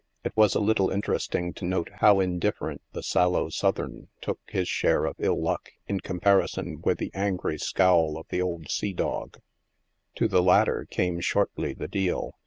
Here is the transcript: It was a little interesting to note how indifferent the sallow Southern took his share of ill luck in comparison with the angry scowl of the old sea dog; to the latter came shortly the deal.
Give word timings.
It 0.23 0.35
was 0.35 0.55
a 0.55 0.59
little 0.59 0.89
interesting 0.89 1.53
to 1.53 1.63
note 1.63 1.91
how 1.99 2.19
indifferent 2.19 2.81
the 2.91 3.03
sallow 3.03 3.49
Southern 3.49 4.07
took 4.19 4.39
his 4.47 4.67
share 4.67 5.05
of 5.05 5.15
ill 5.19 5.39
luck 5.39 5.73
in 5.85 5.99
comparison 5.99 6.81
with 6.83 6.97
the 6.97 7.11
angry 7.13 7.59
scowl 7.59 8.17
of 8.17 8.27
the 8.29 8.41
old 8.41 8.71
sea 8.71 8.93
dog; 8.93 9.39
to 10.15 10.27
the 10.27 10.41
latter 10.41 10.87
came 10.89 11.19
shortly 11.19 11.75
the 11.75 11.87
deal. 11.87 12.33